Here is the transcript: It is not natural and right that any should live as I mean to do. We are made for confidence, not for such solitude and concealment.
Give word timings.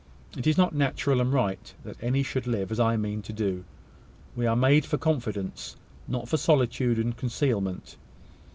It 0.35 0.47
is 0.47 0.57
not 0.57 0.73
natural 0.73 1.21
and 1.21 1.31
right 1.31 1.71
that 1.83 2.01
any 2.03 2.23
should 2.23 2.47
live 2.47 2.71
as 2.71 2.79
I 2.79 2.97
mean 2.97 3.21
to 3.21 3.31
do. 3.31 3.63
We 4.35 4.47
are 4.47 4.55
made 4.55 4.83
for 4.83 4.97
confidence, 4.97 5.75
not 6.07 6.27
for 6.27 6.37
such 6.37 6.45
solitude 6.47 6.97
and 6.97 7.15
concealment. 7.15 7.97